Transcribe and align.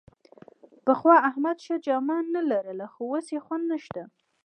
پخوا 0.85 1.15
احمد 1.29 1.57
ښه 1.65 1.75
جامه 1.85 2.17
نامه 2.23 2.41
لرله، 2.51 2.85
خو 2.93 3.01
اوس 3.11 3.25
یې 3.33 3.39
خوند 3.45 3.65
نشته. 3.73 4.01